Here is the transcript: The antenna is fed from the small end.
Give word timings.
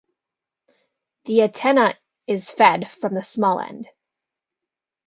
The 1.25 1.43
antenna 1.43 1.93
is 2.25 2.49
fed 2.49 2.89
from 2.89 3.13
the 3.13 3.21
small 3.21 3.59
end. 3.59 3.87